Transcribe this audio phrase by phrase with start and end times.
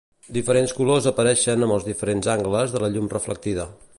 [0.35, 3.71] Diferents colors apareixen amb els diferents angles de la llum reflectida.